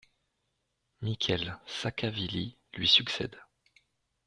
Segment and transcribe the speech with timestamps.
[1.03, 3.37] Mikheil Saakachvili lui succède.